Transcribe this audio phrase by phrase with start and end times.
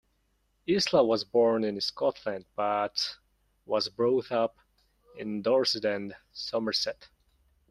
[0.67, 3.17] Isla was born in Scotland but
[3.67, 4.57] was brought up
[5.19, 7.07] in Dorset and Somerset.